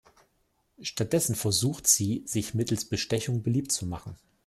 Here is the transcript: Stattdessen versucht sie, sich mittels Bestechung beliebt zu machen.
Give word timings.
Stattdessen 0.81 1.35
versucht 1.35 1.85
sie, 1.85 2.23
sich 2.25 2.55
mittels 2.55 2.85
Bestechung 2.85 3.43
beliebt 3.43 3.71
zu 3.71 3.85
machen. 3.85 4.15